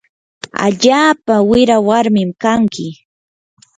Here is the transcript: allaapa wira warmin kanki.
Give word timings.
allaapa 0.65 1.35
wira 1.49 1.77
warmin 1.87 2.29
kanki. 2.43 2.87